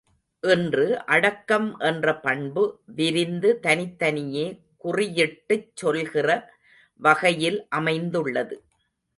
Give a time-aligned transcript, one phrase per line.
[0.43, 2.63] இன்று அடக்கம் என்ற பண்பு,
[2.95, 4.47] விரிந்து தனித்தனியே
[4.83, 6.29] குறியிட்டுச் சொல்கிற
[6.99, 8.57] வகையில் அமைந்துள்ளது.